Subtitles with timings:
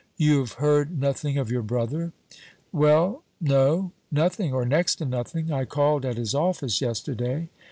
[0.17, 2.11] "You have heard nothing of your brother?"
[2.71, 5.51] "Well, no nothing, or next to nothing.
[5.51, 7.49] I called at his office yesterday.